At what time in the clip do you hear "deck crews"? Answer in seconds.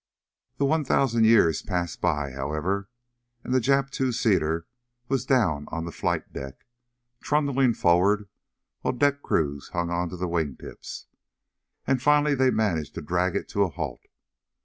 8.93-9.67